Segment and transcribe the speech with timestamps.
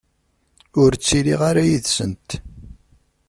[0.81, 2.29] Ur ttiliɣ ara yid-sent.